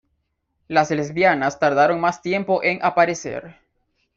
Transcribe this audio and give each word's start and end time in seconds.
Las 0.67 0.89
lesbianas 0.89 1.59
tardaron 1.59 1.99
más 2.01 2.23
tiempo 2.23 2.63
en 2.63 2.79
aparecer. 2.83 3.57